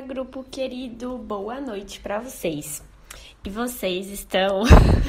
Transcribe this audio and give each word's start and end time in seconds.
Grupo 0.00 0.44
querido, 0.44 1.16
boa 1.16 1.60
noite 1.60 2.00
para 2.00 2.18
vocês. 2.18 2.84
E 3.44 3.48
vocês 3.48 4.10
estão 4.10 4.62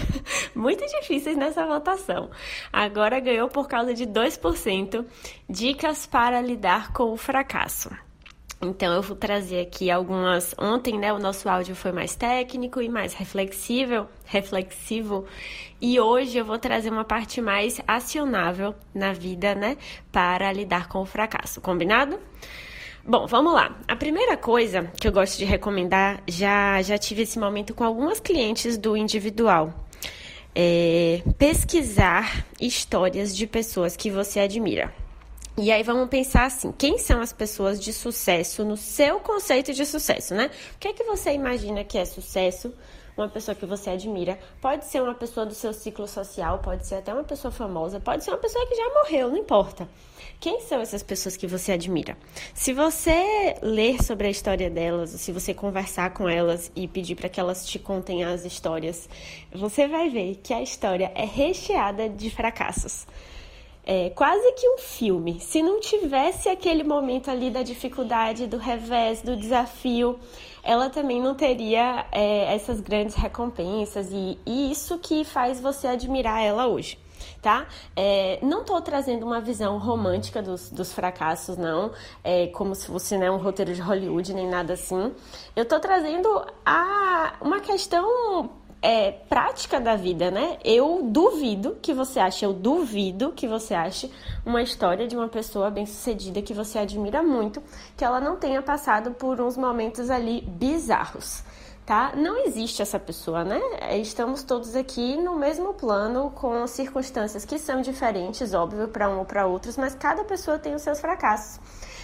muito 0.55 0.85
difíceis 0.85 1.35
nessa 1.35 1.65
votação. 1.65 2.29
Agora 2.71 3.19
ganhou 3.19 3.49
por 3.49 3.67
causa 3.67 3.93
de 3.93 4.05
2% 4.05 5.05
dicas 5.49 6.05
para 6.05 6.41
lidar 6.41 6.93
com 6.93 7.11
o 7.11 7.17
fracasso. 7.17 7.89
Então 8.61 8.93
eu 8.93 9.01
vou 9.01 9.15
trazer 9.15 9.59
aqui 9.59 9.91
algumas. 9.91 10.55
Ontem, 10.57 10.97
né, 10.97 11.11
o 11.11 11.19
nosso 11.19 11.49
áudio 11.49 11.75
foi 11.75 11.91
mais 11.91 12.15
técnico 12.15 12.81
e 12.81 12.89
mais 12.89 13.13
reflexível, 13.13 14.07
reflexivo, 14.25 15.25
e 15.81 15.99
hoje 15.99 16.37
eu 16.37 16.45
vou 16.45 16.57
trazer 16.57 16.89
uma 16.89 17.05
parte 17.05 17.39
mais 17.41 17.79
acionável 17.87 18.73
na 18.95 19.13
vida, 19.13 19.53
né, 19.53 19.77
para 20.11 20.51
lidar 20.51 20.87
com 20.87 21.01
o 21.01 21.05
fracasso. 21.05 21.61
Combinado? 21.61 22.17
Bom, 23.09 23.25
vamos 23.25 23.53
lá. 23.53 23.73
A 23.87 23.95
primeira 23.95 24.35
coisa 24.35 24.91
que 24.99 25.07
eu 25.07 25.13
gosto 25.13 25.37
de 25.37 25.45
recomendar, 25.45 26.21
já, 26.27 26.81
já 26.81 26.97
tive 26.97 27.21
esse 27.21 27.39
momento 27.39 27.73
com 27.73 27.85
algumas 27.85 28.19
clientes 28.19 28.77
do 28.77 28.97
individual. 28.97 29.73
É 30.53 31.21
pesquisar 31.37 32.45
histórias 32.59 33.33
de 33.33 33.47
pessoas 33.47 33.95
que 33.95 34.11
você 34.11 34.41
admira. 34.41 34.93
E 35.57 35.71
aí 35.71 35.83
vamos 35.83 36.09
pensar 36.09 36.47
assim, 36.47 36.73
quem 36.77 36.97
são 36.97 37.21
as 37.21 37.31
pessoas 37.31 37.79
de 37.79 37.93
sucesso 37.93 38.65
no 38.65 38.75
seu 38.75 39.21
conceito 39.21 39.71
de 39.71 39.85
sucesso, 39.85 40.35
né? 40.35 40.51
O 40.75 40.77
que 40.77 40.89
é 40.89 40.93
que 40.93 41.05
você 41.05 41.31
imagina 41.31 41.85
que 41.85 41.97
é 41.97 42.03
sucesso? 42.03 42.73
Uma 43.17 43.27
pessoa 43.27 43.55
que 43.55 43.65
você 43.65 43.89
admira, 43.89 44.37
pode 44.61 44.85
ser 44.85 45.01
uma 45.01 45.15
pessoa 45.15 45.43
do 45.43 45.53
seu 45.55 45.73
ciclo 45.73 46.07
social, 46.07 46.59
pode 46.59 46.85
ser 46.85 46.95
até 46.95 47.11
uma 47.11 47.23
pessoa 47.23 47.51
famosa, 47.51 47.99
pode 47.99 48.23
ser 48.23 48.29
uma 48.29 48.37
pessoa 48.37 48.63
que 48.67 48.75
já 48.75 48.93
morreu, 48.93 49.29
não 49.29 49.37
importa. 49.37 49.89
Quem 50.39 50.61
são 50.61 50.79
essas 50.79 51.01
pessoas 51.01 51.35
que 51.35 51.47
você 51.47 51.71
admira? 51.71 52.15
Se 52.53 52.73
você 52.73 53.55
ler 53.63 54.03
sobre 54.03 54.27
a 54.27 54.29
história 54.29 54.69
delas, 54.69 55.09
se 55.09 55.31
você 55.31 55.51
conversar 55.51 56.13
com 56.13 56.29
elas 56.29 56.71
e 56.75 56.87
pedir 56.87 57.15
para 57.15 57.27
que 57.27 57.39
elas 57.39 57.65
te 57.65 57.79
contem 57.79 58.23
as 58.23 58.45
histórias, 58.45 59.09
você 59.51 59.87
vai 59.87 60.09
ver 60.09 60.39
que 60.43 60.53
a 60.53 60.61
história 60.61 61.11
é 61.15 61.25
recheada 61.25 62.07
de 62.07 62.29
fracassos. 62.29 63.07
É 63.89 64.09
quase 64.09 64.51
que 64.51 64.67
um 64.67 64.77
filme. 64.79 65.39
Se 65.39 65.63
não 65.63 65.79
tivesse 65.79 66.49
aquele 66.49 66.83
momento 66.83 67.31
ali 67.31 67.49
da 67.49 67.63
dificuldade, 67.63 68.45
do 68.45 68.57
revés, 68.57 69.21
do 69.21 69.37
desafio, 69.37 70.19
ela 70.61 70.89
também 70.89 71.21
não 71.21 71.33
teria 71.33 72.05
é, 72.11 72.53
essas 72.53 72.81
grandes 72.81 73.15
recompensas 73.15 74.09
e, 74.11 74.37
e 74.45 74.69
isso 74.69 74.99
que 74.99 75.23
faz 75.23 75.61
você 75.61 75.87
admirar 75.87 76.43
ela 76.43 76.67
hoje 76.67 76.99
tá? 77.41 77.65
É, 77.95 78.39
não 78.41 78.61
estou 78.61 78.81
trazendo 78.81 79.25
uma 79.25 79.39
visão 79.39 79.77
romântica 79.77 80.41
dos, 80.41 80.69
dos 80.69 80.91
fracassos, 80.91 81.55
não, 81.57 81.91
é, 82.23 82.47
como 82.47 82.75
se 82.75 82.87
fosse 82.87 83.17
né, 83.17 83.31
um 83.31 83.37
roteiro 83.37 83.73
de 83.73 83.81
Hollywood, 83.81 84.33
nem 84.33 84.47
nada 84.47 84.73
assim. 84.73 85.13
Eu 85.55 85.63
estou 85.63 85.79
trazendo 85.79 86.27
a, 86.65 87.37
uma 87.41 87.61
questão 87.61 88.49
é, 88.81 89.11
prática 89.11 89.79
da 89.79 89.95
vida, 89.95 90.29
né? 90.29 90.57
Eu 90.63 91.01
duvido 91.03 91.77
que 91.81 91.93
você 91.93 92.19
ache, 92.19 92.45
eu 92.45 92.53
duvido 92.53 93.31
que 93.31 93.47
você 93.47 93.73
ache 93.73 94.11
uma 94.45 94.61
história 94.61 95.07
de 95.07 95.15
uma 95.15 95.27
pessoa 95.27 95.69
bem-sucedida 95.69 96.41
que 96.41 96.53
você 96.53 96.79
admira 96.79 97.23
muito, 97.23 97.61
que 97.95 98.05
ela 98.05 98.19
não 98.19 98.37
tenha 98.37 98.61
passado 98.61 99.11
por 99.11 99.41
uns 99.41 99.57
momentos 99.57 100.09
ali 100.09 100.41
bizarros 100.41 101.43
tá? 101.87 102.11
Não 102.17 102.37
existe 102.45 102.81
essa 102.81 102.99
pessoa, 102.99 103.45
né? 103.45 103.61
Estamos 103.93 104.43
todos 104.43 104.75
aqui 104.75 105.15
no 105.15 105.37
mesmo 105.37 105.73
plano, 105.73 106.29
com 106.31 106.67
circunstâncias 106.67 107.45
que 107.45 107.57
são 107.57 107.81
diferentes, 107.81 108.53
óbvio, 108.53 108.89
para 108.89 109.09
um 109.09 109.19
ou 109.19 109.25
para 109.25 109.47
outros, 109.47 109.77
mas 109.77 109.95
cada 109.95 110.25
pessoa 110.25 110.59
tem 110.59 110.75
os 110.75 110.81
seus 110.81 110.99
fracassos. 110.99 111.61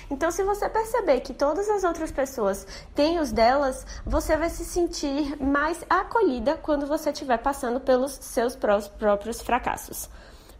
Então, 0.10 0.32
se 0.32 0.44
você 0.44 0.70
perceber 0.70 1.22
que 1.22 1.34
todas 1.34 1.70
as 1.70 1.84
outras 1.84 2.12
pessoas 2.12 2.66
têm 2.94 3.20
os 3.20 3.32
delas, 3.32 3.86
você 4.06 4.36
vai 4.38 4.50
se 4.50 4.66
sentir 4.66 5.42
mais 5.42 5.84
acolhida 5.90 6.58
quando 6.58 6.86
você 6.86 7.12
estiver 7.12 7.38
passando 7.38 7.80
pelos 7.80 8.14
seus 8.14 8.56
próprios 8.56 9.42
fracassos. 9.42 10.10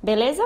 Beleza? 0.02 0.44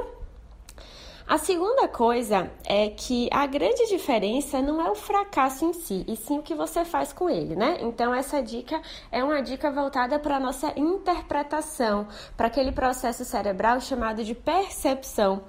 A 1.28 1.38
segunda 1.38 1.90
coisa 1.90 2.50
é 2.66 2.90
que 2.90 3.28
a 3.34 3.46
grande 3.46 3.86
diferença 3.88 4.62
não 4.62 4.82
é 4.82 4.90
o 4.90 4.96
fracasso 4.96 5.66
em 5.66 5.74
si, 5.74 6.06
e 6.08 6.16
sim 6.16 6.40
o 6.40 6.42
que 6.42 6.56
você 6.56 6.86
faz 6.86 7.12
com 7.12 7.30
ele, 7.30 7.54
né? 7.54 7.80
Então 7.82 8.16
essa 8.16 8.42
dica 8.42 8.82
é 9.12 9.22
uma 9.22 9.42
dica 9.42 9.70
voltada 9.70 10.18
para 10.20 10.38
a 10.38 10.40
nossa 10.40 10.72
interpretação, 10.80 12.08
para 12.38 12.48
aquele 12.48 12.72
processo 12.72 13.26
cerebral 13.26 13.82
chamado 13.82 14.24
de 14.24 14.34
percepção 14.34 15.44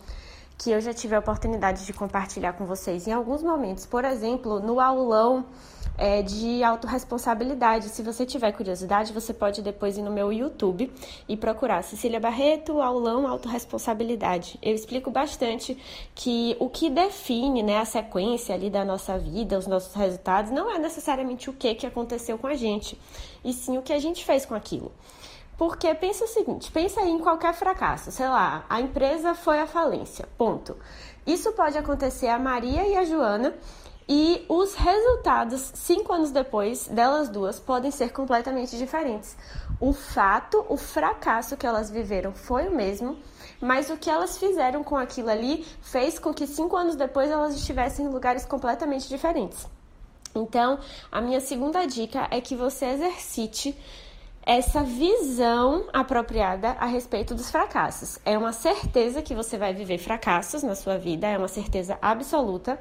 que 0.59 0.73
eu 0.73 0.81
já 0.81 0.93
tive 0.93 1.15
a 1.15 1.21
oportunidade 1.21 1.87
de 1.87 1.93
compartilhar 1.93 2.53
com 2.53 2.67
vocês 2.67 3.07
em 3.07 3.13
alguns 3.13 3.43
momentos. 3.43 3.87
Por 3.87 4.05
exemplo, 4.05 4.59
no 4.59 4.81
aulão 4.81 5.47
é, 5.99 6.23
de 6.23 6.63
autorresponsabilidade. 6.63 7.89
Se 7.89 8.03
você 8.03 8.25
tiver 8.25 8.53
curiosidade, 8.53 9.13
você 9.13 9.35
pode 9.35 9.61
depois 9.63 9.99
ir 9.99 10.03
no 10.03 10.11
meu 10.11 10.33
YouTube 10.33 10.93
e 11.29 11.37
procurar 11.37 11.83
Cecília 11.83 12.21
Barreto, 12.21 12.81
aulão 12.81 13.27
autorresponsabilidade. 13.27 14.59
Eu 14.63 14.75
explico 14.75 15.11
bastante 15.11 15.77
que 16.15 16.57
o 16.61 16.69
que 16.69 16.89
define 16.89 17.63
né, 17.63 17.79
a 17.79 17.85
sequência 17.85 18.55
ali 18.55 18.71
da 18.71 18.85
nossa 18.85 19.19
vida, 19.19 19.59
os 19.59 19.67
nossos 19.67 19.95
resultados, 19.95 20.53
não 20.53 20.71
é 20.71 20.79
necessariamente 20.79 21.51
o 21.51 21.53
que, 21.53 21.75
que 21.75 21.87
aconteceu 21.87 22.39
com 22.39 22.47
a 22.47 22.55
gente, 22.55 22.99
e 23.45 23.53
sim 23.53 23.77
o 23.77 23.83
que 23.83 23.93
a 23.93 23.99
gente 23.99 24.25
fez 24.25 24.47
com 24.47 24.55
aquilo. 24.55 24.93
Porque 25.59 25.93
pensa 25.93 26.25
o 26.25 26.29
seguinte, 26.29 26.71
pensa 26.71 27.03
em 27.03 27.19
qualquer 27.19 27.53
fracasso, 27.53 28.13
sei 28.13 28.29
lá, 28.29 28.65
a 28.71 28.81
empresa 28.81 29.35
foi 29.35 29.59
à 29.59 29.67
falência, 29.67 30.29
ponto. 30.39 30.77
Isso 31.27 31.51
pode 31.53 31.77
acontecer 31.77 32.29
a 32.29 32.39
Maria 32.39 32.87
e 32.87 32.97
a 32.97 33.05
Joana 33.05 33.53
e 34.09 34.47
os 34.49 34.75
resultados, 34.75 35.73
cinco 35.75 36.13
anos 36.13 36.31
depois, 36.31 36.87
delas 36.87 37.29
duas, 37.29 37.59
podem 37.59 37.91
ser 37.91 38.13
completamente 38.13 38.79
diferentes. 38.79 39.37
O 39.81 39.93
fato, 39.93 40.65
o 40.69 40.77
fracasso 40.77 41.57
que 41.57 41.67
elas 41.67 41.91
viveram 41.91 42.33
foi 42.33 42.69
o 42.69 42.75
mesmo, 42.75 43.19
mas 43.61 43.91
o 43.91 43.97
que 43.97 44.09
elas 44.09 44.39
fizeram 44.39 44.85
com 44.85 44.97
aquilo 44.97 45.29
ali 45.29 45.67
fez 45.83 46.21
com 46.21 46.33
que 46.33 46.47
cinco 46.47 46.77
anos 46.77 46.95
depois 46.95 47.31
elas 47.31 47.57
estivessem 47.57 48.07
em 48.07 48.09
lugares 48.09 48.47
completamente 48.47 49.09
diferentes. 49.09 49.67
Então, 50.35 50.79
a 51.11 51.21
minha 51.21 51.41
segunda 51.41 51.85
dica 51.85 52.29
é 52.31 52.41
que 52.41 52.55
você 52.55 52.87
exercite 52.87 53.77
essa 54.49 54.83
visão 54.83 55.91
apropriada 55.93 56.71
a 56.81 56.87
respeito 56.87 57.35
dos 57.35 57.51
fracassos. 57.51 58.19
É 58.25 58.39
uma 58.39 58.55
certeza 58.55 59.21
que 59.21 59.35
você 59.35 59.59
vai 59.59 59.75
viver 59.75 59.99
fracassos 59.99 60.63
na 60.63 60.75
sua 60.75 60.97
vida, 60.97 61.27
é 61.27 61.37
uma 61.37 61.49
certeza 61.49 61.99
absoluta. 62.01 62.81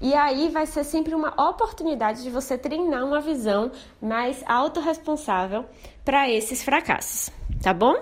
E 0.00 0.14
aí 0.14 0.48
vai 0.48 0.64
ser 0.64 0.84
sempre 0.84 1.14
uma 1.14 1.34
oportunidade 1.50 2.22
de 2.22 2.30
você 2.30 2.56
treinar 2.56 3.04
uma 3.04 3.20
visão 3.20 3.70
mais 4.00 4.42
autorresponsável 4.46 5.66
para 6.02 6.30
esses 6.30 6.62
fracassos, 6.62 7.30
tá 7.62 7.74
bom? 7.74 7.94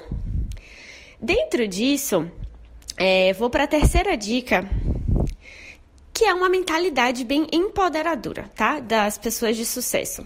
Dentro 1.21 1.67
disso, 1.67 2.31
é, 2.97 3.33
vou 3.33 3.51
para 3.51 3.65
a 3.65 3.67
terceira 3.67 4.17
dica, 4.17 4.65
que 6.15 6.27
é 6.27 6.33
uma 6.33 6.49
mentalidade 6.49 7.25
bem 7.25 7.49
empoderadora, 7.53 8.49
tá? 8.55 8.79
Das 8.79 9.19
pessoas 9.19 9.57
de 9.57 9.67
sucesso. 9.67 10.25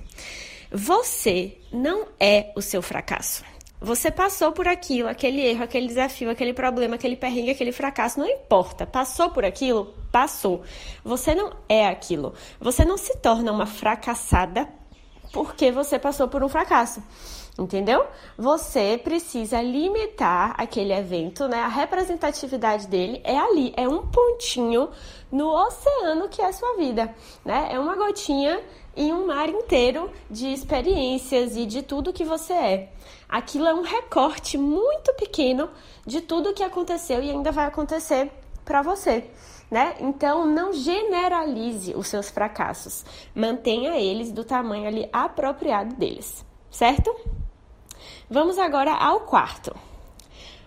Você 0.76 1.56
não 1.72 2.08
é 2.18 2.52
o 2.56 2.60
seu 2.60 2.82
fracasso. 2.82 3.44
Você 3.80 4.10
passou 4.10 4.50
por 4.50 4.66
aquilo, 4.66 5.08
aquele 5.08 5.40
erro, 5.40 5.62
aquele 5.62 5.86
desafio, 5.86 6.28
aquele 6.28 6.52
problema, 6.52 6.96
aquele 6.96 7.14
perrengue, 7.14 7.50
aquele 7.50 7.70
fracasso, 7.70 8.18
não 8.18 8.26
importa. 8.26 8.84
Passou 8.84 9.30
por 9.30 9.44
aquilo? 9.44 9.94
Passou. 10.10 10.62
Você 11.04 11.32
não 11.32 11.52
é 11.68 11.86
aquilo. 11.86 12.34
Você 12.60 12.84
não 12.84 12.96
se 12.96 13.16
torna 13.18 13.52
uma 13.52 13.66
fracassada 13.66 14.68
porque 15.32 15.70
você 15.70 15.96
passou 15.96 16.26
por 16.26 16.42
um 16.42 16.48
fracasso. 16.48 17.00
Entendeu? 17.56 18.04
Você 18.36 18.98
precisa 19.02 19.62
limitar 19.62 20.56
aquele 20.58 20.92
evento, 20.92 21.46
né? 21.46 21.58
A 21.60 21.68
representatividade 21.68 22.88
dele 22.88 23.20
é 23.22 23.38
ali, 23.38 23.72
é 23.76 23.88
um 23.88 24.08
pontinho 24.08 24.90
no 25.30 25.50
oceano 25.50 26.28
que 26.28 26.42
é 26.42 26.46
a 26.46 26.52
sua 26.52 26.76
vida, 26.76 27.14
né? 27.44 27.68
É 27.70 27.78
uma 27.78 27.94
gotinha 27.94 28.60
em 28.96 29.12
um 29.12 29.26
mar 29.26 29.48
inteiro 29.48 30.10
de 30.30 30.52
experiências 30.52 31.56
e 31.56 31.66
de 31.66 31.82
tudo 31.82 32.12
que 32.12 32.24
você 32.24 32.52
é. 32.52 32.92
Aquilo 33.28 33.66
é 33.66 33.74
um 33.74 33.82
recorte 33.82 34.56
muito 34.56 35.12
pequeno 35.14 35.70
de 36.06 36.20
tudo 36.20 36.52
que 36.52 36.62
aconteceu 36.62 37.22
e 37.22 37.30
ainda 37.30 37.50
vai 37.50 37.66
acontecer 37.66 38.30
para 38.64 38.82
você. 38.82 39.30
Né? 39.70 39.96
Então, 40.00 40.46
não 40.46 40.72
generalize 40.72 41.94
os 41.94 42.06
seus 42.06 42.30
fracassos. 42.30 43.04
Mantenha 43.34 43.98
eles 43.98 44.30
do 44.30 44.44
tamanho 44.44 44.86
ali 44.86 45.08
apropriado 45.12 45.94
deles, 45.96 46.44
certo? 46.70 47.14
Vamos 48.30 48.58
agora 48.58 48.92
ao 48.92 49.20
quarto. 49.20 49.74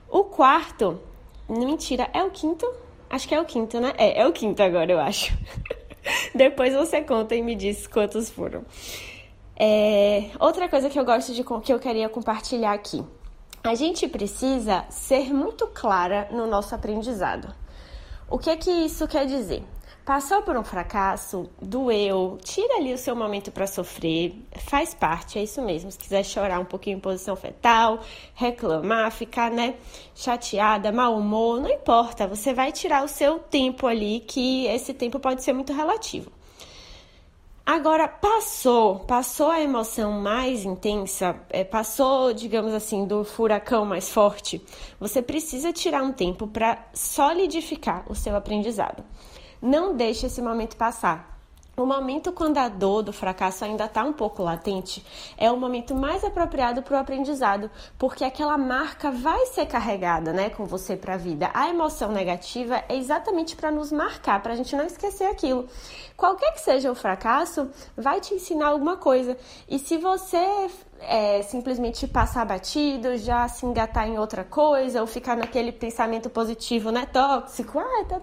O 0.09 0.23
quarto, 0.23 1.00
mentira, 1.47 2.09
é 2.13 2.23
o 2.23 2.31
quinto? 2.31 2.68
Acho 3.09 3.27
que 3.27 3.35
é 3.35 3.39
o 3.39 3.45
quinto, 3.45 3.80
né? 3.80 3.94
É, 3.97 4.21
é 4.21 4.27
o 4.27 4.33
quinto 4.33 4.62
agora, 4.62 4.91
eu 4.91 5.00
acho. 5.00 5.33
Depois 6.33 6.74
você 6.74 7.01
conta 7.01 7.36
e 7.36 7.42
me 7.42 7.56
diz 7.56 7.88
quantos 7.88 8.30
foram. 8.30 8.63
É, 9.59 10.30
outra 10.39 10.69
coisa 10.69 10.89
que 10.89 11.00
eu 11.00 11.06
gosto 11.06 11.33
de 11.33 11.44
que 11.44 11.74
eu 11.74 11.80
queria 11.80 12.07
compartilhar 12.09 12.74
aqui. 12.74 13.04
A 13.63 13.74
gente 13.75 14.07
precisa 14.07 14.86
ser 14.89 15.33
muito 15.33 15.68
clara 15.68 16.27
no 16.31 16.48
nosso 16.48 16.75
aprendizado. 16.75 17.54
O 18.29 18.38
que 18.38 18.57
que 18.57 18.69
isso 18.69 19.07
quer 19.07 19.25
dizer? 19.25 19.63
Passou 20.03 20.41
por 20.41 20.57
um 20.57 20.63
fracasso, 20.63 21.50
doeu, 21.62 22.38
tira 22.44 22.75
ali 22.75 22.94
o 22.94 22.97
seu 22.97 23.15
momento 23.15 23.53
para 23.53 23.65
sofrer, 23.65 24.35
faz 24.65 24.94
parte, 24.94 25.39
é 25.39 25.44
isso 25.44 25.62
mesmo. 25.62 25.89
Se 25.89 25.97
quiser 25.97 26.24
chorar 26.24 26.59
um 26.59 26.65
pouquinho 26.65 26.97
em 26.97 27.00
posição 27.00 27.38
fetal, 27.38 28.01
reclamar, 28.33 29.12
ficar, 29.12 29.50
né, 29.50 29.75
chateada, 30.13 30.91
mau 30.91 31.18
humor, 31.18 31.62
não 31.62 31.69
importa, 31.69 32.27
você 32.27 32.53
vai 32.53 32.74
tirar 32.74 33.01
o 33.01 33.07
seu 33.07 33.39
tempo 33.39 33.88
ali, 33.88 34.19
que 34.19 34.65
esse 34.68 34.94
tempo 34.94 35.21
pode 35.21 35.41
ser 35.41 35.53
muito 35.53 35.71
relativo. 35.71 36.30
Agora, 37.69 38.07
passou, 38.07 38.99
passou 38.99 39.51
a 39.51 39.59
emoção 39.59 40.13
mais 40.13 40.63
intensa, 40.63 41.35
é, 41.49 41.65
passou, 41.65 42.31
digamos 42.31 42.73
assim, 42.73 43.05
do 43.05 43.25
furacão 43.25 43.83
mais 43.83 44.09
forte, 44.09 44.65
você 44.97 45.21
precisa 45.21 45.73
tirar 45.73 46.01
um 46.01 46.13
tempo 46.13 46.47
para 46.47 46.87
solidificar 46.93 48.09
o 48.09 48.15
seu 48.15 48.37
aprendizado. 48.37 49.03
Não 49.61 49.93
deixe 49.93 50.27
esse 50.27 50.41
momento 50.41 50.77
passar. 50.77 51.36
O 51.79 51.85
momento 51.85 52.31
quando 52.31 52.57
a 52.57 52.68
dor 52.68 53.03
do 53.03 53.13
fracasso 53.13 53.63
ainda 53.63 53.85
está 53.85 54.03
um 54.03 54.12
pouco 54.12 54.41
latente 54.41 55.06
é 55.38 55.51
o 55.51 55.57
momento 55.57 55.94
mais 55.94 56.24
apropriado 56.24 56.81
para 56.81 56.97
o 56.97 57.00
aprendizado, 57.00 57.69
porque 58.00 58.24
aquela 58.24 58.57
marca 58.57 59.12
vai 59.12 59.45
ser 59.45 59.68
carregada 59.68 60.33
né, 60.33 60.50
com 60.50 60.65
você 60.65 60.97
para 60.97 61.13
a 61.13 61.18
vida. 61.18 61.51
A 61.53 61.69
emoção 61.69 62.12
negativa 62.12 62.83
é 62.89 62.95
exatamente 62.95 63.56
para 63.56 63.69
nos 63.69 63.91
marcar, 63.91 64.41
para 64.41 64.53
a 64.53 64.56
gente 64.56 64.75
não 64.75 64.88
esquecer 64.88 65.25
aquilo. 65.25 65.68
Qualquer 66.15 66.51
que 66.53 66.62
seja 66.62 66.91
o 66.91 66.95
fracasso, 66.95 67.69
vai 67.95 68.19
te 68.21 68.33
ensinar 68.33 68.69
alguma 68.69 68.97
coisa. 68.97 69.38
E 69.69 69.77
se 69.77 70.00
você 70.00 70.71
é, 71.01 71.41
simplesmente 71.41 72.07
passar 72.07 72.45
batido, 72.45 73.17
já 73.17 73.47
se 73.47 73.65
engatar 73.65 74.07
em 74.07 74.17
outra 74.17 74.44
coisa, 74.44 75.01
ou 75.01 75.07
ficar 75.07 75.35
naquele 75.35 75.71
pensamento 75.71 76.29
positivo, 76.29 76.91
né, 76.91 77.05
tóxico, 77.05 77.79
ah, 77.79 78.05
tá, 78.05 78.21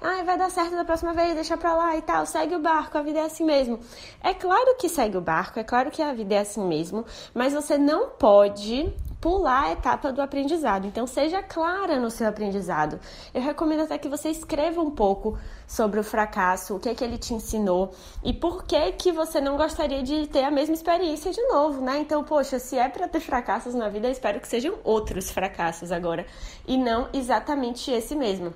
ah, 0.00 0.22
vai 0.24 0.38
dar 0.38 0.50
certo 0.50 0.74
da 0.74 0.84
próxima 0.84 1.12
vez, 1.12 1.34
deixa 1.34 1.56
pra 1.56 1.74
lá 1.74 1.96
e 1.96 2.02
tal, 2.02 2.26
segue 2.26 2.54
o 2.54 2.60
barco, 2.60 2.98
a 2.98 3.02
vida 3.02 3.20
é 3.20 3.24
assim 3.24 3.44
mesmo. 3.44 3.80
É 4.22 4.34
claro 4.34 4.76
que 4.78 4.88
segue 4.88 5.16
o 5.16 5.20
barco, 5.20 5.58
é 5.58 5.64
claro 5.64 5.90
que 5.90 6.02
a 6.02 6.12
vida 6.12 6.34
é 6.34 6.38
assim 6.38 6.64
mesmo, 6.64 7.04
mas 7.34 7.52
você 7.52 7.76
não 7.76 8.10
pode 8.10 8.92
pular 9.20 9.64
a 9.64 9.72
etapa 9.72 10.12
do 10.12 10.22
aprendizado. 10.22 10.86
Então, 10.86 11.06
seja 11.06 11.42
clara 11.42 12.00
no 12.00 12.10
seu 12.10 12.26
aprendizado. 12.26 12.98
Eu 13.34 13.42
recomendo 13.42 13.82
até 13.82 13.98
que 13.98 14.08
você 14.08 14.30
escreva 14.30 14.80
um 14.80 14.90
pouco 14.90 15.38
sobre 15.66 16.00
o 16.00 16.04
fracasso, 16.04 16.74
o 16.74 16.80
que 16.80 16.88
é 16.88 16.94
que 16.94 17.04
ele 17.04 17.18
te 17.18 17.34
ensinou 17.34 17.92
e 18.24 18.32
por 18.32 18.64
que 18.64 18.92
que 18.92 19.12
você 19.12 19.40
não 19.40 19.56
gostaria 19.56 20.02
de 20.02 20.26
ter 20.26 20.44
a 20.44 20.50
mesma 20.50 20.74
experiência 20.74 21.30
de 21.30 21.42
novo, 21.48 21.82
né? 21.82 21.98
Então, 21.98 22.24
poxa, 22.24 22.58
se 22.58 22.78
é 22.78 22.88
para 22.88 23.06
ter 23.06 23.20
fracassos 23.20 23.74
na 23.74 23.88
vida, 23.88 24.08
eu 24.08 24.12
espero 24.12 24.40
que 24.40 24.48
sejam 24.48 24.78
outros 24.82 25.30
fracassos 25.30 25.92
agora 25.92 26.26
e 26.66 26.78
não 26.78 27.08
exatamente 27.12 27.90
esse 27.90 28.16
mesmo. 28.16 28.54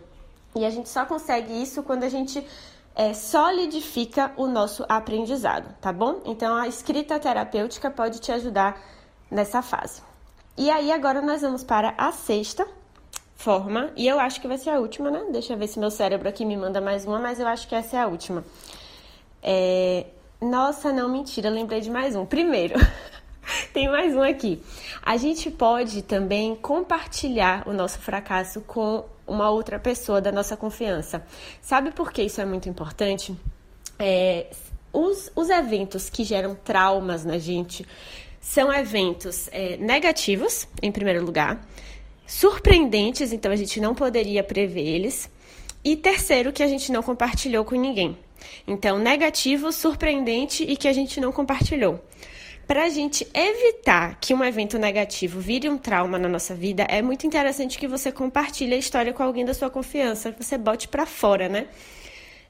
E 0.57 0.65
a 0.65 0.71
gente 0.71 0.89
só 0.89 1.05
consegue 1.05 1.53
isso 1.63 1.83
quando 1.83 2.05
a 2.05 2.09
gente 2.09 2.47
é, 2.95 3.13
solidifica 3.13 4.33
o 4.37 4.47
nosso 4.47 4.85
aprendizado, 4.89 5.75
tá 5.81 5.93
bom? 5.93 6.21
Então, 6.25 6.57
a 6.57 6.69
escrita 6.69 7.19
terapêutica 7.19 7.91
pode 7.91 8.21
te 8.21 8.31
ajudar 8.33 8.81
nessa 9.31 9.61
fase. 9.61 10.14
E 10.57 10.71
aí, 10.71 10.93
agora 10.93 11.21
nós 11.21 11.43
vamos 11.43 11.65
para 11.65 11.95
a 11.99 12.13
sexta 12.13 12.67
forma, 13.35 13.91
e 13.97 14.07
eu 14.07 14.19
acho 14.19 14.41
que 14.41 14.49
vai 14.49 14.57
ser 14.57 14.71
a 14.71 14.79
última, 14.79 15.11
né? 15.11 15.27
Deixa 15.31 15.53
eu 15.53 15.59
ver 15.59 15.67
se 15.67 15.79
meu 15.79 15.91
cérebro 15.91 16.29
aqui 16.29 16.45
me 16.45 16.57
manda 16.57 16.81
mais 16.81 17.05
uma, 17.05 17.19
mas 17.19 17.41
eu 17.41 17.47
acho 17.47 17.69
que 17.69 17.75
essa 17.75 17.97
é 17.97 18.01
a 18.01 18.07
última. 18.07 18.45
É... 19.43 20.07
Nossa, 20.41 20.93
não, 20.93 21.09
mentira, 21.09 21.51
lembrei 21.51 21.81
de 21.81 21.91
mais 21.91 22.15
um. 22.17 22.25
Primeiro, 22.25 22.75
tem 23.75 23.89
mais 23.89 24.15
um 24.15 24.23
aqui. 24.23 24.63
A 25.03 25.17
gente 25.17 25.51
pode 25.51 26.03
também 26.03 26.55
compartilhar 26.57 27.69
o 27.69 27.73
nosso 27.73 27.99
fracasso 27.99 28.61
com 28.61 29.05
uma 29.27 29.51
outra 29.51 29.79
pessoa 29.79 30.21
da 30.21 30.31
nossa 30.33 30.57
confiança. 30.57 31.27
Sabe 31.61 31.91
por 31.91 32.13
que 32.13 32.23
isso 32.23 32.41
é 32.41 32.45
muito 32.45 32.69
importante? 32.69 33.37
É, 33.99 34.47
os, 34.93 35.31
os 35.35 35.51
eventos 35.51 36.09
que 36.09 36.25
geram 36.25 36.55
traumas 36.55 37.25
na 37.25 37.39
gente 37.39 37.87
são 38.45 38.71
eventos 38.71 39.49
é, 39.51 39.79
negativos, 39.79 40.69
em 40.83 40.93
primeiro 40.93 41.25
lugar, 41.25 41.67
surpreendentes, 42.27 43.33
então 43.33 43.51
a 43.51 43.57
gente 43.57 43.81
não 43.81 43.95
poderia 43.95 44.45
prever 44.45 44.87
eles, 44.87 45.31
e 45.83 45.97
terceiro, 45.97 46.53
que 46.53 46.63
a 46.63 46.69
gente 46.69 46.93
não 46.93 47.03
compartilhou 47.03 47.65
com 47.65 47.75
ninguém. 47.75 48.17
Então, 48.67 48.99
negativo, 48.99 49.73
surpreendente 49.73 50.63
e 50.63 50.77
que 50.77 50.87
a 50.87 50.93
gente 50.93 51.21
não 51.21 51.33
compartilhou. 51.33 52.05
Para 52.67 52.85
a 52.85 52.89
gente 52.91 53.27
evitar 53.33 54.19
que 54.21 54.35
um 54.35 54.45
evento 54.45 54.79
negativo 54.79 55.41
vire 55.41 55.69
um 55.69 55.79
trauma 55.79 56.19
na 56.19 56.29
nossa 56.29 56.55
vida, 56.55 56.87
é 56.89 57.01
muito 57.01 57.27
interessante 57.27 57.79
que 57.79 57.89
você 57.89 58.13
compartilhe 58.13 58.75
a 58.75 58.79
história 58.79 59.13
com 59.13 59.23
alguém 59.23 59.45
da 59.45 59.55
sua 59.55 59.71
confiança, 59.71 60.33
que 60.33 60.45
você 60.45 60.59
bote 60.59 60.87
para 60.87 61.07
fora, 61.07 61.49
né? 61.49 61.67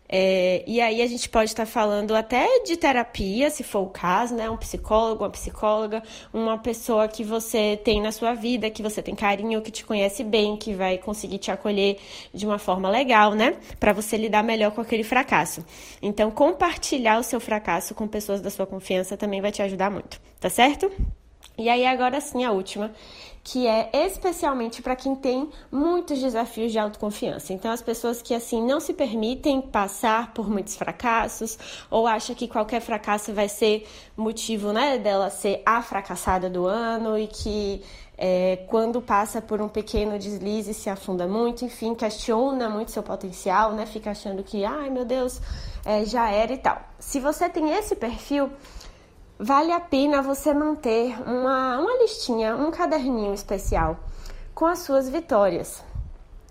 É, 0.08 0.62
e 0.66 0.80
aí 0.80 1.00
a 1.00 1.06
gente 1.06 1.28
pode 1.28 1.50
estar 1.50 1.66
falando 1.66 2.14
até 2.14 2.60
de 2.60 2.76
terapia, 2.76 3.50
se 3.50 3.62
for 3.62 3.80
o 3.80 3.88
caso, 3.88 4.34
né? 4.34 4.50
Um 4.50 4.56
psicólogo, 4.56 5.24
uma 5.24 5.30
psicóloga, 5.30 6.02
uma 6.32 6.58
pessoa 6.58 7.08
que 7.08 7.24
você 7.24 7.80
tem 7.82 8.00
na 8.02 8.12
sua 8.12 8.34
vida, 8.34 8.70
que 8.70 8.82
você 8.82 9.02
tem 9.02 9.14
carinho, 9.14 9.62
que 9.62 9.70
te 9.70 9.84
conhece 9.84 10.22
bem, 10.22 10.56
que 10.56 10.74
vai 10.74 10.98
conseguir 10.98 11.38
te 11.38 11.50
acolher 11.50 11.98
de 12.32 12.46
uma 12.46 12.58
forma 12.58 12.90
legal, 12.90 13.32
né? 13.32 13.56
Para 13.80 13.92
você 13.92 14.16
lidar 14.16 14.42
melhor 14.42 14.72
com 14.72 14.80
aquele 14.80 15.04
fracasso. 15.04 15.64
Então, 16.02 16.30
compartilhar 16.30 17.18
o 17.18 17.22
seu 17.22 17.40
fracasso 17.40 17.94
com 17.94 18.06
pessoas 18.06 18.40
da 18.40 18.50
sua 18.50 18.66
confiança 18.66 19.16
também 19.16 19.40
vai 19.40 19.50
te 19.50 19.62
ajudar 19.62 19.90
muito, 19.90 20.20
tá 20.38 20.50
certo? 20.50 20.92
E 21.56 21.68
aí, 21.68 21.86
agora 21.86 22.20
sim, 22.20 22.44
a 22.44 22.50
última, 22.50 22.90
que 23.44 23.66
é 23.66 23.90
especialmente 23.92 24.80
para 24.82 24.96
quem 24.96 25.14
tem 25.14 25.50
muitos 25.70 26.18
desafios 26.18 26.72
de 26.72 26.78
autoconfiança. 26.78 27.52
Então, 27.52 27.70
as 27.70 27.82
pessoas 27.82 28.22
que 28.22 28.34
assim 28.34 28.64
não 28.64 28.80
se 28.80 28.94
permitem 28.94 29.60
passar 29.60 30.32
por 30.32 30.50
muitos 30.50 30.74
fracassos 30.74 31.58
ou 31.90 32.06
acham 32.06 32.34
que 32.34 32.48
qualquer 32.48 32.80
fracasso 32.80 33.32
vai 33.32 33.48
ser 33.48 33.86
motivo, 34.16 34.72
né, 34.72 34.98
dela 34.98 35.30
ser 35.30 35.62
a 35.64 35.82
fracassada 35.82 36.48
do 36.48 36.66
ano 36.66 37.18
e 37.18 37.26
que 37.26 37.82
é, 38.16 38.64
quando 38.68 39.02
passa 39.02 39.42
por 39.42 39.60
um 39.60 39.68
pequeno 39.68 40.18
deslize 40.18 40.72
se 40.72 40.88
afunda 40.88 41.26
muito, 41.26 41.64
enfim, 41.64 41.94
questiona 41.94 42.68
muito 42.68 42.90
seu 42.90 43.02
potencial, 43.02 43.72
né? 43.72 43.86
Fica 43.86 44.12
achando 44.12 44.42
que, 44.42 44.64
ai 44.64 44.88
meu 44.88 45.04
Deus, 45.04 45.40
é, 45.84 46.04
já 46.04 46.30
era 46.30 46.52
e 46.52 46.58
tal. 46.58 46.80
Se 46.98 47.20
você 47.20 47.48
tem 47.48 47.70
esse 47.72 47.96
perfil, 47.96 48.50
vale 49.38 49.72
a 49.72 49.80
pena 49.80 50.22
você 50.22 50.54
manter 50.54 51.14
uma, 51.28 51.78
uma 51.78 52.02
listinha, 52.02 52.56
um 52.56 52.70
caderninho 52.70 53.34
especial 53.34 53.98
com 54.54 54.66
as 54.66 54.80
suas 54.80 55.08
vitórias. 55.08 55.82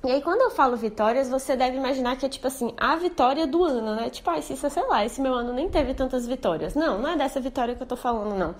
E 0.05 0.11
aí, 0.11 0.21
quando 0.21 0.41
eu 0.41 0.51
falo 0.51 0.75
vitórias, 0.75 1.29
você 1.29 1.55
deve 1.55 1.77
imaginar 1.77 2.17
que 2.17 2.25
é 2.25 2.29
tipo 2.29 2.45
assim, 2.45 2.73
a 2.75 2.93
vitória 2.97 3.47
do 3.47 3.63
ano, 3.63 3.95
né? 3.95 4.09
Tipo, 4.09 4.31
ah, 4.31 4.41
se 4.41 4.57
sei 4.57 4.83
lá, 4.85 5.05
esse 5.05 5.21
meu 5.21 5.33
ano 5.33 5.53
nem 5.53 5.69
teve 5.69 5.93
tantas 5.93 6.27
vitórias. 6.27 6.75
Não, 6.75 6.99
não 6.99 7.09
é 7.09 7.15
dessa 7.15 7.39
vitória 7.39 7.73
que 7.73 7.81
eu 7.81 7.87
tô 7.87 7.95
falando, 7.95 8.35
não. 8.37 8.53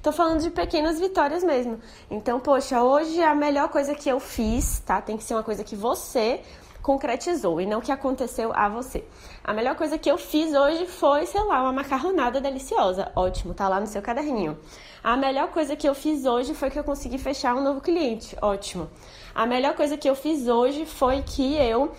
Tô 0.00 0.12
falando 0.12 0.40
de 0.40 0.50
pequenas 0.50 1.00
vitórias 1.00 1.42
mesmo. 1.42 1.80
Então, 2.08 2.38
poxa, 2.38 2.80
hoje 2.80 3.20
a 3.20 3.34
melhor 3.34 3.70
coisa 3.70 3.92
que 3.92 4.08
eu 4.08 4.20
fiz, 4.20 4.78
tá? 4.86 5.02
Tem 5.02 5.16
que 5.16 5.24
ser 5.24 5.34
uma 5.34 5.42
coisa 5.42 5.64
que 5.64 5.74
você 5.74 6.42
concretizou 6.84 7.62
e 7.62 7.66
não 7.66 7.80
que 7.80 7.90
aconteceu 7.90 8.52
a 8.54 8.68
você. 8.68 9.02
A 9.42 9.54
melhor 9.54 9.74
coisa 9.74 9.96
que 9.96 10.10
eu 10.10 10.18
fiz 10.18 10.52
hoje 10.52 10.86
foi, 10.86 11.24
sei 11.24 11.42
lá, 11.42 11.62
uma 11.62 11.72
macarronada 11.72 12.42
deliciosa. 12.42 13.10
Ótimo, 13.16 13.54
tá 13.54 13.66
lá 13.66 13.80
no 13.80 13.86
seu 13.86 14.02
caderninho. 14.02 14.58
A 15.02 15.16
melhor 15.16 15.48
coisa 15.48 15.74
que 15.74 15.88
eu 15.88 15.94
fiz 15.94 16.26
hoje 16.26 16.52
foi 16.52 16.68
que 16.68 16.78
eu 16.78 16.84
consegui 16.84 17.16
fechar 17.16 17.54
um 17.56 17.62
novo 17.62 17.80
cliente. 17.80 18.36
Ótimo. 18.42 18.90
A 19.34 19.46
melhor 19.46 19.74
coisa 19.74 19.96
que 19.96 20.08
eu 20.08 20.14
fiz 20.14 20.46
hoje 20.46 20.84
foi 20.84 21.22
que 21.22 21.56
eu 21.56 21.90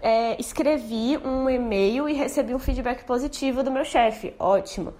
é, 0.00 0.36
escrevi 0.40 1.16
um 1.18 1.48
e-mail 1.48 2.08
e 2.08 2.12
recebi 2.12 2.52
um 2.52 2.58
feedback 2.58 3.04
positivo 3.04 3.62
do 3.62 3.70
meu 3.70 3.84
chefe. 3.84 4.34
Ótimo. 4.40 4.92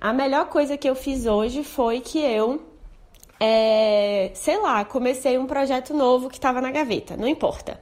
A 0.00 0.12
melhor 0.12 0.46
coisa 0.46 0.76
que 0.76 0.90
eu 0.90 0.96
fiz 0.96 1.26
hoje 1.26 1.62
foi 1.62 2.00
que 2.00 2.18
eu, 2.18 2.60
é, 3.38 4.32
sei 4.34 4.58
lá, 4.58 4.84
comecei 4.84 5.38
um 5.38 5.46
projeto 5.46 5.94
novo 5.94 6.28
que 6.28 6.38
estava 6.38 6.60
na 6.60 6.72
gaveta. 6.72 7.16
Não 7.16 7.28
importa 7.28 7.78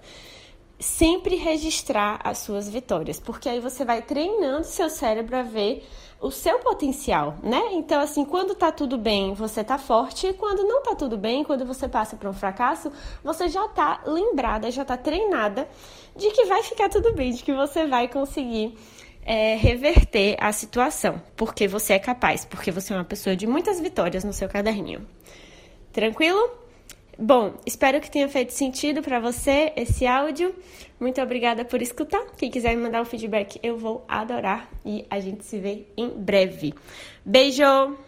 sempre 0.79 1.37
registrar 1.37 2.21
as 2.23 2.39
suas 2.39 2.69
vitórias, 2.69 3.19
porque 3.19 3.49
aí 3.49 3.61
você 3.61 3.85
vai 3.85 4.03
treinando 4.03 4.65
seu 4.65 4.89
cérebro 4.89 5.37
a 5.37 5.43
ver 5.43 5.87
o 6.21 6.31
seu 6.31 6.59
potencial, 6.59 7.37
né? 7.43 7.61
Então, 7.73 8.01
assim, 8.01 8.25
quando 8.25 8.55
tá 8.55 8.73
tudo 8.73 8.99
bem, 8.99 9.35
você 9.35 9.63
tá 9.63 9.79
forte, 9.79 10.27
e 10.27 10.35
quando 10.35 10.65
não 10.65 10.83
tá 10.83 10.95
tudo 10.95 11.17
bem, 11.17 11.45
quando 11.45 11.65
você 11.65 11.89
passa 11.89 12.17
por 12.17 12.29
um 12.29 12.33
fracasso, 12.33 12.93
você 13.23 13.49
já 13.49 13.69
tá 13.69 14.01
lembrada, 14.05 14.71
já 14.71 14.85
tá 14.85 14.97
treinada 14.97 15.69
de 16.17 16.31
que 16.31 16.45
vai 16.47 16.63
ficar 16.63 16.89
tudo 16.89 17.13
bem, 17.13 17.33
de 17.33 17.43
que 17.43 17.53
você 17.53 17.87
vai 17.87 18.09
conseguir 18.09 18.77
é, 19.25 19.55
reverter 19.55 20.37
a 20.41 20.53
situação, 20.53 21.23
porque 21.37 21.69
você 21.69 21.93
é 21.93 21.99
capaz, 21.99 22.45
porque 22.45 22.73
você 22.73 22.93
é 22.93 22.97
uma 22.97 23.05
pessoa 23.05 23.37
de 23.37 23.47
muitas 23.47 23.79
vitórias 23.79 24.25
no 24.25 24.33
seu 24.33 24.49
caderninho. 24.49 25.07
Tranquilo? 25.93 26.68
Bom, 27.21 27.55
espero 27.67 28.01
que 28.01 28.09
tenha 28.09 28.29
feito 28.29 28.53
sentido 28.53 29.03
para 29.03 29.19
você 29.19 29.73
esse 29.75 30.07
áudio. 30.07 30.55
Muito 31.01 31.21
obrigada 31.21 31.65
por 31.65 31.83
escutar. 31.83 32.25
Quem 32.37 32.49
quiser 32.49 32.77
me 32.77 32.83
mandar 32.83 33.03
um 33.03 33.05
feedback, 33.05 33.59
eu 33.61 33.77
vou 33.77 34.05
adorar 34.07 34.71
e 34.87 35.05
a 35.11 35.19
gente 35.19 35.45
se 35.45 35.59
vê 35.59 35.87
em 35.97 36.11
breve. 36.11 36.75
Beijo! 37.25 38.08